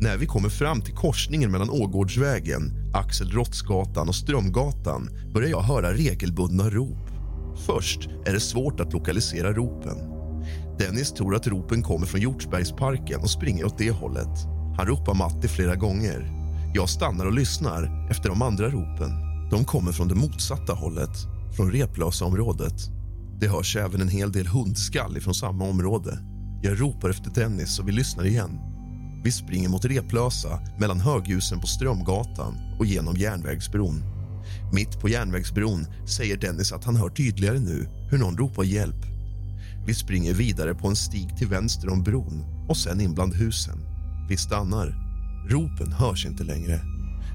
När 0.00 0.16
vi 0.16 0.26
kommer 0.26 0.48
fram 0.48 0.80
till 0.80 0.94
korsningen 0.94 1.50
mellan 1.50 1.70
Ågårdsvägen, 1.70 2.92
Axel 2.94 3.30
Råttsgatan 3.30 4.08
och 4.08 4.14
Strömgatan 4.14 5.08
börjar 5.34 5.48
jag 5.50 5.62
höra 5.62 5.92
regelbundna 5.92 6.70
rop. 6.70 7.10
Först 7.66 8.08
är 8.26 8.32
det 8.32 8.40
svårt 8.40 8.80
att 8.80 8.92
lokalisera 8.92 9.52
ropen. 9.52 9.96
Dennis 10.78 11.12
tror 11.12 11.34
att 11.34 11.46
ropen 11.46 11.82
kommer 11.82 12.06
från 12.06 12.20
Hjortsbergsparken 12.20 13.20
och 13.20 13.30
springer 13.30 13.64
åt 13.64 13.78
det 13.78 13.90
hållet. 13.90 14.46
Han 14.76 14.86
ropar 14.86 15.14
Matti 15.14 15.48
flera 15.48 15.76
gånger. 15.76 16.39
Jag 16.72 16.88
stannar 16.88 17.26
och 17.26 17.32
lyssnar 17.32 18.08
efter 18.10 18.28
de 18.28 18.42
andra 18.42 18.68
ropen. 18.68 19.10
De 19.50 19.64
kommer 19.64 19.92
från 19.92 20.08
det 20.08 20.14
motsatta 20.14 20.72
hållet, 20.72 21.10
från 21.56 21.72
Replösa-området. 21.72 22.74
Det 23.40 23.48
hörs 23.48 23.76
även 23.76 24.00
en 24.00 24.08
hel 24.08 24.32
del 24.32 24.46
hundskall 24.46 25.20
från 25.20 25.34
samma 25.34 25.64
område. 25.64 26.18
Jag 26.62 26.80
ropar 26.80 27.10
efter 27.10 27.30
Dennis 27.30 27.78
och 27.78 27.88
vi 27.88 27.92
lyssnar 27.92 28.26
igen. 28.26 28.58
Vi 29.24 29.32
springer 29.32 29.68
mot 29.68 29.84
Replösa 29.84 30.60
mellan 30.78 31.00
höghusen 31.00 31.60
på 31.60 31.66
Strömgatan 31.66 32.54
och 32.78 32.86
genom 32.86 33.16
järnvägsbron. 33.16 34.02
Mitt 34.72 35.00
på 35.00 35.08
järnvägsbron 35.08 35.86
säger 36.06 36.36
Dennis 36.36 36.72
att 36.72 36.84
han 36.84 36.96
hör 36.96 37.08
tydligare 37.08 37.58
nu 37.58 37.88
hur 38.10 38.18
någon 38.18 38.36
ropar 38.36 38.62
hjälp. 38.62 39.06
Vi 39.86 39.94
springer 39.94 40.34
vidare 40.34 40.74
på 40.74 40.88
en 40.88 40.96
stig 40.96 41.36
till 41.36 41.48
vänster 41.48 41.92
om 41.92 42.02
bron 42.02 42.44
och 42.68 42.76
sen 42.76 43.00
in 43.00 43.14
bland 43.14 43.34
husen. 43.34 43.78
Vi 44.28 44.36
stannar. 44.36 45.09
Ropen 45.48 45.92
hörs 45.92 46.26
inte 46.26 46.44
längre. 46.44 46.80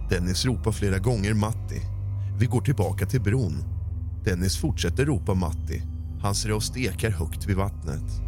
Dennis 0.09 0.45
ropar 0.45 0.71
flera 0.71 0.99
gånger 0.99 1.33
Matti. 1.33 1.81
Vi 2.39 2.45
går 2.45 2.61
tillbaka 2.61 3.05
till 3.05 3.21
bron. 3.21 3.63
Dennis 4.25 4.57
fortsätter 4.57 5.05
ropa 5.05 5.33
Matti. 5.33 5.83
Hans 6.21 6.45
röst 6.45 6.77
ekar 6.77 7.09
högt 7.09 7.45
vid 7.45 7.55
vattnet. 7.55 8.21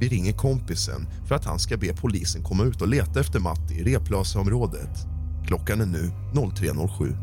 Vi 0.00 0.08
ringer 0.08 0.32
kompisen 0.32 1.06
för 1.28 1.34
att 1.34 1.44
han 1.44 1.58
ska 1.58 1.76
be 1.76 1.92
polisen 1.92 2.42
komma 2.42 2.64
ut 2.64 2.82
och 2.82 2.88
leta 2.88 3.20
efter 3.20 3.40
Matti 3.40 3.74
i 3.74 3.84
Replösaområdet. 3.84 5.06
Klockan 5.46 5.80
är 5.80 5.86
nu 5.86 6.10
03.07. 6.32 7.16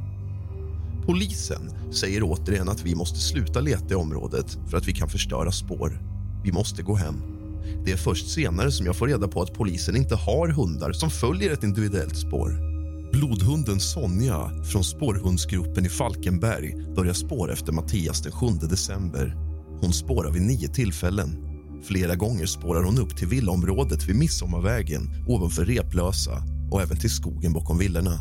Polisen 1.05 1.93
säger 1.93 2.23
återigen 2.23 2.69
att 2.69 2.85
vi 2.85 2.95
måste 2.95 3.19
sluta 3.19 3.59
leta 3.59 3.93
i 3.93 3.95
området 3.95 4.57
för 4.67 4.77
att 4.77 4.87
vi 4.87 4.93
kan 4.93 5.09
förstöra 5.09 5.51
spår. 5.51 6.01
Vi 6.43 6.51
måste 6.51 6.83
gå 6.83 6.95
hem. 6.95 7.38
Det 7.85 7.91
är 7.91 7.97
först 7.97 8.29
senare 8.29 8.71
som 8.71 8.85
jag 8.85 8.95
får 8.95 9.07
reda 9.07 9.27
på 9.27 9.41
att 9.41 9.53
polisen 9.53 9.95
inte 9.95 10.15
har 10.15 10.47
hundar 10.47 10.91
som 10.91 11.09
följer 11.09 11.53
ett 11.53 11.63
individuellt 11.63 12.17
spår. 12.17 12.69
Blodhunden 13.11 13.79
Sonja 13.79 14.63
från 14.63 14.83
spårhundsgruppen 14.83 15.85
i 15.85 15.89
Falkenberg 15.89 16.75
börjar 16.95 17.13
spåra 17.13 17.53
efter 17.53 17.71
Mattias 17.71 18.21
den 18.21 18.31
7 18.31 18.47
december. 18.69 19.35
Hon 19.81 19.93
spårar 19.93 20.31
vid 20.31 20.41
nio 20.41 20.67
tillfällen. 20.67 21.37
Flera 21.83 22.15
gånger 22.15 22.45
spårar 22.45 22.83
hon 22.83 22.99
upp 22.99 23.17
till 23.17 23.27
villaområdet 23.27 24.09
vid 24.09 24.15
Midsommarvägen 24.15 25.25
ovanför 25.27 25.65
Replösa 25.65 26.43
och 26.71 26.81
även 26.81 26.97
till 26.97 27.09
skogen 27.09 27.53
bakom 27.53 27.77
villorna. 27.77 28.19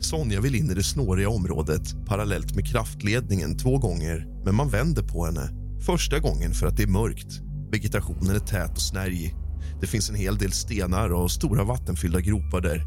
Sonja 0.00 0.40
vill 0.40 0.54
in 0.54 0.70
i 0.70 0.74
det 0.74 0.82
snåriga 0.82 1.28
området 1.28 2.06
parallellt 2.06 2.54
med 2.54 2.66
kraftledningen 2.66 3.58
två 3.58 3.78
gånger 3.78 4.26
men 4.44 4.54
man 4.54 4.68
vänder 4.68 5.02
på 5.02 5.24
henne. 5.24 5.50
Första 5.86 6.18
gången 6.18 6.52
för 6.52 6.66
att 6.66 6.76
det 6.76 6.82
är 6.82 6.86
mörkt. 6.86 7.49
Vegetationen 7.72 8.34
är 8.34 8.38
tät 8.38 8.70
och 8.70 8.82
snärjig. 8.82 9.34
Det 9.80 9.86
finns 9.86 10.10
en 10.10 10.16
hel 10.16 10.38
del 10.38 10.52
stenar 10.52 11.12
och 11.12 11.30
stora 11.30 11.64
vattenfyllda 11.64 12.20
gropar 12.20 12.60
där. 12.60 12.84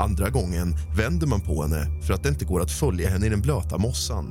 Andra 0.00 0.30
gången 0.30 0.76
vänder 0.96 1.26
man 1.26 1.40
på 1.40 1.62
henne 1.62 2.02
för 2.02 2.14
att 2.14 2.22
det 2.22 2.28
inte 2.28 2.44
går 2.44 2.60
att 2.60 2.70
följa 2.70 3.08
henne 3.08 3.26
i 3.26 3.28
den 3.28 3.40
blöta 3.40 3.78
mossan. 3.78 4.26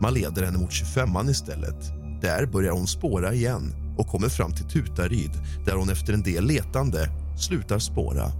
Man 0.00 0.14
leder 0.14 0.42
henne 0.42 0.58
mot 0.58 0.70
25an 0.70 1.30
istället. 1.30 1.92
Där 2.22 2.46
börjar 2.46 2.72
hon 2.72 2.86
spåra 2.86 3.34
igen 3.34 3.74
och 3.98 4.06
kommer 4.06 4.28
fram 4.28 4.52
till 4.52 4.68
Tutaryd 4.68 5.32
där 5.66 5.76
hon 5.76 5.90
efter 5.90 6.12
en 6.12 6.22
del 6.22 6.44
letande 6.44 7.08
slutar 7.38 7.78
spåra. 7.78 8.32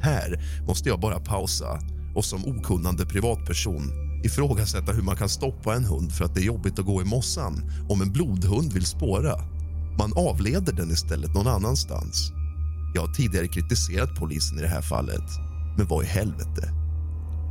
Här 0.00 0.42
måste 0.66 0.88
jag 0.88 1.00
bara 1.00 1.20
pausa 1.20 1.78
och 2.14 2.24
som 2.24 2.44
okunnande 2.44 3.06
privatperson 3.06 3.82
ifrågasätta 4.24 4.92
hur 4.92 5.02
man 5.02 5.16
kan 5.16 5.28
stoppa 5.28 5.74
en 5.74 5.84
hund 5.84 6.12
för 6.12 6.24
att 6.24 6.34
det 6.34 6.40
är 6.40 6.44
jobbigt 6.44 6.78
att 6.78 6.86
gå 6.86 7.02
i 7.02 7.04
mossan 7.04 7.70
om 7.88 8.02
en 8.02 8.12
blodhund 8.12 8.72
vill 8.72 8.86
spåra. 8.86 9.51
Man 9.98 10.12
avleder 10.16 10.72
den 10.72 10.90
istället 10.90 11.34
någon 11.34 11.46
annanstans. 11.46 12.32
Jag 12.94 13.02
har 13.02 13.14
tidigare 13.14 13.48
kritiserat 13.48 14.14
polisen 14.14 14.58
i 14.58 14.62
det 14.62 14.68
här 14.68 14.82
fallet, 14.82 15.30
men 15.76 15.86
vad 15.86 16.04
i 16.04 16.06
helvete? 16.06 16.72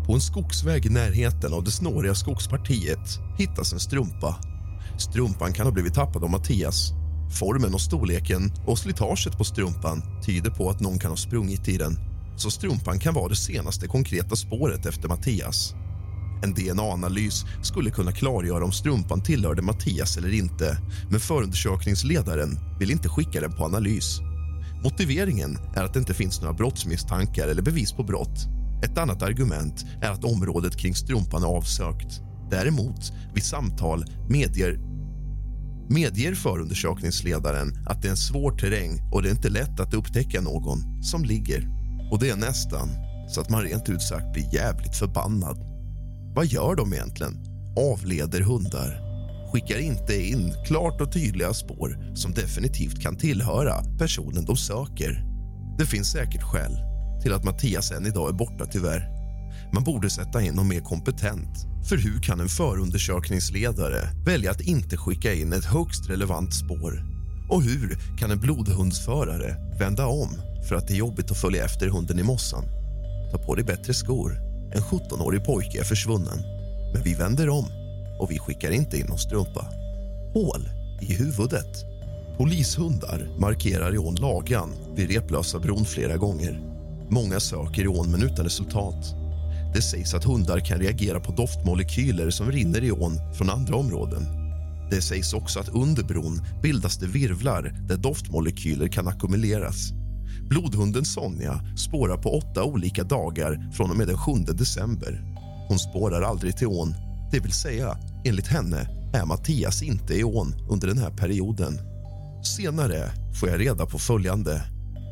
På 0.05 0.13
en 0.13 0.21
skogsväg 0.21 0.85
i 0.85 0.89
närheten 0.89 1.53
av 1.53 1.63
det 1.63 1.71
snåriga 1.71 2.15
skogspartiet 2.15 3.19
hittas 3.37 3.73
en 3.73 3.79
strumpa. 3.79 4.35
Strumpan 4.97 5.53
kan 5.53 5.65
ha 5.65 5.73
blivit 5.73 5.93
tappad 5.93 6.23
av 6.23 6.29
Mattias. 6.29 6.91
Formen 7.39 7.73
och 7.73 7.81
storleken 7.81 8.51
och 8.65 8.79
slitaget 8.79 9.37
på 9.37 9.43
strumpan 9.43 10.01
tyder 10.25 10.51
på 10.51 10.69
att 10.69 10.79
någon 10.79 10.99
kan 10.99 11.11
ha 11.11 11.17
sprungit 11.17 11.67
i 11.67 11.77
den. 11.77 11.97
Så 12.37 12.51
strumpan 12.51 12.99
kan 12.99 13.13
vara 13.13 13.29
det 13.29 13.35
senaste 13.35 13.87
konkreta 13.87 14.35
spåret 14.35 14.85
efter 14.85 15.09
Mattias. 15.09 15.75
En 16.43 16.53
DNA-analys 16.53 17.45
skulle 17.61 17.91
kunna 17.91 18.11
klargöra 18.11 18.65
om 18.65 18.71
strumpan 18.71 19.23
tillhörde 19.23 19.61
Mattias 19.61 20.17
eller 20.17 20.33
inte 20.33 20.77
men 21.09 21.19
förundersökningsledaren 21.19 22.59
vill 22.79 22.91
inte 22.91 23.09
skicka 23.09 23.41
den 23.41 23.51
på 23.51 23.65
analys. 23.65 24.19
Motiveringen 24.83 25.57
är 25.75 25.83
att 25.83 25.93
det 25.93 25.99
inte 25.99 26.13
finns 26.13 26.41
några 26.41 26.53
brottsmisstankar 26.53 27.47
eller 27.47 27.61
bevis 27.61 27.93
på 27.93 28.03
brott. 28.03 28.47
Ett 28.83 28.97
annat 28.97 29.21
argument 29.23 29.85
är 30.01 30.11
att 30.11 30.23
området 30.23 30.77
kring 30.77 30.95
strumpan 30.95 31.43
är 31.43 31.47
avsökt. 31.47 32.21
Däremot, 32.51 33.11
vid 33.33 33.43
samtal 33.43 34.05
medger, 34.29 34.79
medger 35.89 36.35
förundersökningsledaren 36.35 37.85
att 37.87 38.01
det 38.01 38.07
är 38.07 38.11
en 38.11 38.17
svår 38.17 38.51
terräng 38.51 39.11
och 39.11 39.21
det 39.21 39.29
är 39.29 39.31
inte 39.31 39.49
lätt 39.49 39.79
att 39.79 39.93
upptäcka 39.93 40.41
någon 40.41 41.03
som 41.03 41.23
ligger. 41.23 41.67
Och 42.11 42.19
det 42.19 42.29
är 42.29 42.35
nästan 42.35 42.89
så 43.29 43.41
att 43.41 43.49
man 43.49 43.63
rent 43.63 43.89
ut 43.89 44.01
sagt 44.01 44.33
blir 44.33 44.53
jävligt 44.53 44.95
förbannad. 44.95 45.70
Vad 46.35 46.45
gör 46.45 46.75
de 46.75 46.93
egentligen? 46.93 47.37
Avleder 47.77 48.41
hundar. 48.41 49.01
Skickar 49.51 49.79
inte 49.79 50.27
in 50.27 50.53
klart 50.65 51.01
och 51.01 51.13
tydliga 51.13 51.53
spår 51.53 52.15
som 52.15 52.33
definitivt 52.33 53.01
kan 53.01 53.17
tillhöra 53.17 53.83
personen 53.99 54.45
de 54.45 54.57
söker. 54.57 55.23
Det 55.77 55.85
finns 55.85 56.11
säkert 56.11 56.43
skäl 56.43 56.77
till 57.21 57.33
att 57.33 57.43
Mattias 57.43 57.91
än 57.91 58.05
idag 58.05 58.29
är 58.29 58.33
borta, 58.33 58.65
tyvärr. 58.65 59.09
Man 59.73 59.83
borde 59.83 60.09
sätta 60.09 60.41
in 60.41 60.53
någon 60.53 60.67
mer 60.67 60.81
kompetent. 60.81 61.67
För 61.89 61.97
hur 61.97 62.21
kan 62.21 62.39
en 62.39 62.49
förundersökningsledare 62.49 64.09
välja 64.25 64.51
att 64.51 64.61
inte 64.61 64.97
skicka 64.97 65.33
in 65.33 65.53
ett 65.53 65.65
högst 65.65 66.09
relevant 66.09 66.53
spår? 66.53 67.03
Och 67.49 67.63
hur 67.63 67.97
kan 68.19 68.31
en 68.31 68.39
blodhundsförare 68.39 69.55
vända 69.79 70.05
om 70.07 70.29
för 70.69 70.75
att 70.75 70.87
det 70.87 70.93
är 70.93 70.97
jobbigt 70.97 71.31
att 71.31 71.41
följa 71.41 71.65
efter 71.65 71.87
hunden 71.87 72.19
i 72.19 72.23
mossan? 72.23 72.63
Ta 73.31 73.37
på 73.37 73.55
dig 73.55 73.65
bättre 73.65 73.93
skor. 73.93 74.50
En 74.73 74.81
17-årig 74.81 75.43
pojke 75.43 75.79
är 75.79 75.83
försvunnen. 75.83 76.39
Men 76.93 77.03
vi 77.03 77.13
vänder 77.13 77.49
om 77.49 77.65
och 78.19 78.31
vi 78.31 78.39
skickar 78.39 78.71
inte 78.71 78.97
in 78.97 79.05
någon 79.05 79.17
strumpa. 79.17 79.65
Hål 80.33 80.69
i 81.01 81.13
huvudet. 81.13 81.85
Polishundar 82.37 83.29
markerar 83.39 83.95
i 83.95 83.97
ån 83.97 84.15
Lagan 84.15 84.69
vid 84.95 85.11
Replösa 85.11 85.59
bron 85.59 85.85
flera 85.85 86.17
gånger. 86.17 86.61
Många 87.09 87.39
söker 87.39 87.83
i 87.83 87.87
ån, 87.87 88.11
men 88.11 88.23
utan 88.23 88.45
resultat. 88.45 89.15
Det 89.73 89.81
sägs 89.81 90.13
att 90.13 90.23
hundar 90.23 90.59
kan 90.59 90.79
reagera 90.79 91.19
på 91.19 91.31
doftmolekyler 91.31 92.29
som 92.29 92.51
rinner 92.51 92.83
i 92.83 92.91
ån 92.91 93.19
från 93.37 93.49
andra 93.49 93.75
områden. 93.75 94.23
Det 94.91 95.01
sägs 95.01 95.33
också 95.33 95.59
att 95.59 95.69
under 95.69 96.03
bron 96.03 96.41
bildas 96.63 96.97
det 96.97 97.07
virvlar 97.07 97.73
där 97.87 97.97
doftmolekyler 97.97 98.87
kan 98.87 99.07
ackumuleras. 99.07 100.00
Blodhunden 100.49 101.05
Sonja 101.05 101.61
spårar 101.77 102.17
på 102.17 102.37
åtta 102.37 102.63
olika 102.63 103.03
dagar 103.03 103.71
från 103.73 103.91
och 103.91 103.97
med 103.97 104.07
den 104.07 104.17
7 104.17 104.31
december. 104.53 105.23
Hon 105.67 105.79
spårar 105.79 106.21
aldrig 106.21 106.57
till 106.57 106.67
ån, 106.67 106.95
det 107.31 107.39
vill 107.39 107.53
säga, 107.53 107.97
enligt 108.25 108.47
henne 108.47 108.87
är 109.13 109.25
Mattias 109.25 109.83
inte 109.83 110.13
i 110.13 110.23
ån 110.23 110.55
under 110.69 110.87
den 110.87 110.97
här 110.97 111.09
perioden. 111.09 111.79
Senare 112.43 113.11
får 113.39 113.49
jag 113.49 113.59
reda 113.59 113.85
på 113.85 113.99
följande. 113.99 114.63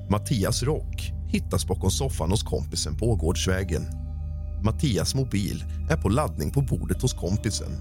Mattias 0.09 0.63
rock 0.63 1.11
hittas 1.27 1.67
bakom 1.67 1.91
soffan 1.91 2.31
hos 2.31 2.43
kompisen 2.43 2.97
på 2.97 3.05
Ågårdsvägen. 3.05 3.85
Mattias 4.63 5.15
mobil 5.15 5.63
är 5.89 5.97
på 5.97 6.09
laddning 6.09 6.51
på 6.51 6.61
bordet 6.61 7.01
hos 7.01 7.13
kompisen. 7.13 7.71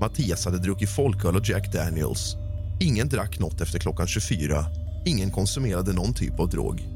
Mattias 0.00 0.44
hade 0.44 0.58
druckit 0.58 0.90
folköl 0.90 1.36
och 1.36 1.48
Jack 1.48 1.72
Daniels. 1.72 2.36
Ingen 2.80 3.08
drack 3.08 3.38
nåt 3.38 3.60
efter 3.60 3.78
klockan 3.78 4.06
24. 4.06 4.64
Ingen 5.04 5.30
konsumerade 5.30 5.92
någon 5.92 6.14
typ 6.14 6.40
av 6.40 6.48
drog. 6.48 6.88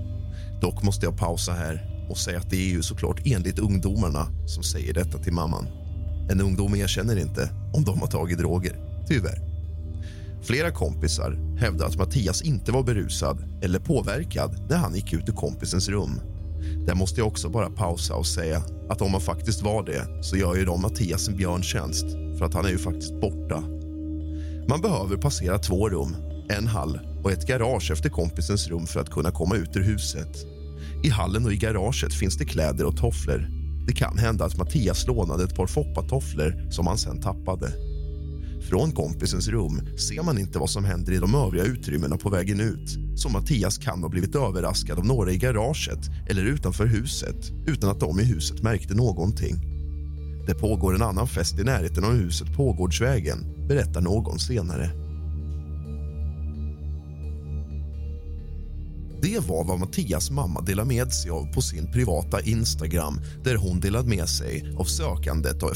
Dock 0.61 0.83
måste 0.83 1.07
jag 1.07 1.17
pausa 1.17 1.53
här 1.53 2.07
och 2.11 2.19
säga 2.19 2.39
att 2.39 2.51
det 2.51 2.57
är 2.57 2.69
ju 2.69 2.83
såklart 2.83 3.21
enligt 3.25 3.59
ungdomarna 3.59 4.27
som 4.47 4.63
säger 4.63 4.95
detta 4.95 5.19
till 5.19 5.33
mamman. 5.33 5.67
En 6.31 6.41
ungdom 6.41 6.75
erkänner 6.75 7.17
inte 7.17 7.51
om 7.75 7.85
de 7.85 8.01
har 8.01 8.07
tagit 8.07 8.39
droger, 8.39 9.05
tyvärr. 9.09 9.55
Flera 10.43 10.71
kompisar 10.71 11.57
hävdar 11.59 11.87
att 11.87 11.97
Mattias 11.97 12.43
inte 12.43 12.73
var 12.73 12.83
berusad 12.83 13.45
eller 13.63 13.79
påverkad 13.79 14.67
när 14.69 14.77
han 14.77 14.95
gick 14.95 15.13
ut 15.13 15.29
ur 15.29 15.33
kompisens 15.33 15.89
rum. 15.89 16.21
Där 16.87 16.95
måste 16.95 17.21
jag 17.21 17.27
också 17.27 17.49
bara 17.49 17.71
pausa 17.71 18.15
och 18.15 18.27
säga 18.27 18.63
att 18.89 19.03
om 19.03 19.13
han 19.13 19.21
faktiskt 19.21 19.63
var 19.63 19.83
det 19.83 20.25
så 20.25 20.37
gör 20.37 20.55
ju 20.55 20.65
de 20.65 20.81
Mattias 20.83 21.29
en 21.29 21.37
björntjänst 21.37 22.05
för 22.39 22.45
att 22.45 22.55
han 22.55 22.65
är 22.65 22.69
ju 22.69 22.79
faktiskt 22.79 23.21
borta. 23.21 23.61
Man 24.69 24.81
behöver 24.81 25.17
passera 25.17 25.59
två 25.59 25.89
rum, 25.89 26.17
en 26.49 26.67
hall 26.67 27.01
och 27.23 27.33
ett 27.33 27.47
garage 27.47 27.91
efter 27.91 28.09
kompisens 28.09 28.69
rum 28.69 28.87
för 28.87 29.01
att 29.01 29.11
kunna 29.11 29.31
komma 29.31 29.57
ut 29.57 29.77
ur 29.77 29.83
huset. 29.83 30.47
I 31.05 31.09
hallen 31.09 31.45
och 31.45 31.53
i 31.53 31.57
garaget 31.57 32.15
finns 32.15 32.37
det 32.37 32.45
kläder 32.45 32.85
och 32.85 32.97
tofflor. 32.97 33.49
Det 33.87 33.93
kan 33.93 34.19
hända 34.19 34.45
att 34.45 34.57
Mattias 34.57 35.07
lånade 35.07 35.45
ett 35.45 35.57
par 35.57 35.67
foppatofflor 35.67 36.71
som 36.71 36.87
han 36.87 36.99
sen 36.99 37.21
tappade. 37.21 37.73
Från 38.69 38.93
kompisens 38.93 39.49
rum 39.49 39.81
ser 39.97 40.23
man 40.23 40.39
inte 40.39 40.59
vad 40.59 40.71
som 40.71 40.85
händer 40.85 41.13
i 41.13 41.19
de 41.19 41.35
övriga 41.35 41.65
utrymmena 41.65 42.17
på 42.17 42.31
vägen 42.31 42.61
ut 42.61 42.99
så 43.17 43.29
Mattias 43.29 43.79
kan 43.79 44.03
ha 44.03 44.09
blivit 44.09 44.35
överraskad 44.35 44.99
av 44.99 45.07
några 45.07 45.33
i 45.33 45.39
garaget 45.39 46.11
eller 46.29 46.45
utanför 46.45 46.87
huset 46.87 47.53
utan 47.67 47.91
att 47.91 48.01
de 48.01 48.21
i 48.21 48.25
huset 48.25 48.63
märkte 48.63 48.95
någonting. 48.95 49.55
Det 50.47 50.55
pågår 50.55 50.95
en 50.95 51.03
annan 51.03 51.27
fest 51.27 51.59
i 51.59 51.65
närheten 51.65 52.05
av 52.05 52.13
huset 52.13 52.57
på 52.57 52.73
Gårdsvägen, 52.73 53.67
berättar 53.69 54.01
någon 54.01 54.39
senare. 54.39 55.04
Det 59.25 59.49
var 59.49 59.65
vad 59.65 59.79
Mattias 59.79 60.31
mamma 60.31 60.61
delade 60.61 60.89
med 60.89 61.13
sig 61.13 61.31
av 61.31 61.53
på 61.53 61.63
sin 61.63 61.93
privata 61.93 62.41
Instagram 62.41 63.21
där 63.45 63.57
hon 63.57 63.81
delade 63.81 64.09
med 64.09 64.29
sig 64.29 64.75
av 64.79 64.85
sökandet, 64.85 65.63
av, 65.63 65.71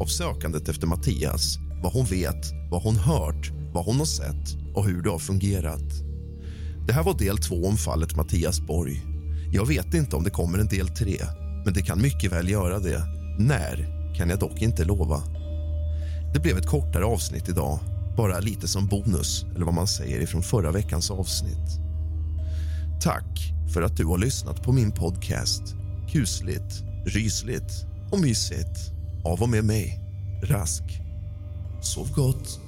av 0.00 0.06
sökandet 0.06 0.68
efter 0.68 0.86
Mattias 0.86 1.58
vad 1.82 1.92
hon 1.92 2.04
vet, 2.04 2.52
vad 2.70 2.82
hon 2.82 2.96
hört, 2.96 3.50
vad 3.72 3.84
hon 3.84 3.98
har 3.98 4.04
sett 4.04 4.74
och 4.74 4.84
hur 4.84 5.02
det 5.02 5.10
har 5.10 5.18
fungerat. 5.18 5.92
Det 6.86 6.92
här 6.92 7.02
var 7.02 7.18
del 7.18 7.38
två 7.38 7.66
om 7.66 7.76
fallet 7.76 8.16
Mattias 8.16 8.60
Borg. 8.60 9.02
Jag 9.52 9.66
vet 9.66 9.94
inte 9.94 10.16
om 10.16 10.24
det 10.24 10.30
kommer 10.30 10.58
en 10.58 10.68
del 10.68 10.88
tre, 10.88 11.16
men 11.64 11.74
det 11.74 11.82
kan 11.82 12.02
mycket 12.02 12.32
väl 12.32 12.48
göra 12.48 12.78
det. 12.78 13.02
När 13.38 13.86
kan 14.16 14.30
jag 14.30 14.38
dock 14.38 14.62
inte 14.62 14.84
lova. 14.84 15.22
Det 16.34 16.40
blev 16.40 16.58
ett 16.58 16.66
kortare 16.66 17.04
avsnitt 17.04 17.48
idag, 17.48 17.78
bara 18.16 18.40
lite 18.40 18.68
som 18.68 18.86
bonus 18.86 19.44
eller 19.54 19.64
vad 19.64 19.74
man 19.74 19.88
säger 19.88 20.20
ifrån 20.20 20.42
förra 20.42 20.72
veckans 20.72 21.10
avsnitt. 21.10 21.87
Tack 23.00 23.52
för 23.74 23.82
att 23.82 23.96
du 23.96 24.04
har 24.04 24.18
lyssnat 24.18 24.62
på 24.62 24.72
min 24.72 24.92
podcast 24.92 25.62
Kusligt, 26.12 26.82
rysligt 27.06 27.86
och 28.12 28.20
mysigt 28.20 28.92
av 29.24 29.42
och 29.42 29.48
med 29.48 29.64
mig, 29.64 30.00
Rask. 30.42 30.82
Sov 31.82 32.12
gott. 32.12 32.67